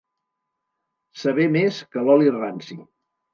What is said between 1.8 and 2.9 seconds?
que l'oli ranci.